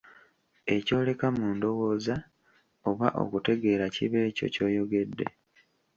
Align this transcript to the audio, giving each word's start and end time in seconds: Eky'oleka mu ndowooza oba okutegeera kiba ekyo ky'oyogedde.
Eky'oleka 0.75 1.27
mu 1.37 1.45
ndowooza 1.55 2.15
oba 2.89 3.07
okutegeera 3.21 3.85
kiba 3.95 4.19
ekyo 4.29 4.45
ky'oyogedde. 4.53 5.25